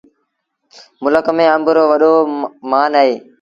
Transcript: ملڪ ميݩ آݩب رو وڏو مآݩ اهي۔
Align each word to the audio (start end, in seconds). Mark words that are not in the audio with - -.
ملڪ 1.03 1.25
ميݩ 1.37 1.51
آݩب 1.55 1.65
رو 1.75 1.83
وڏو 1.91 2.13
مآݩ 2.69 2.89
اهي۔ 2.99 3.13